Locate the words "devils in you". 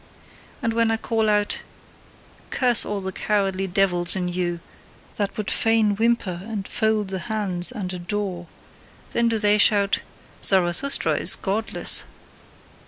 3.67-4.59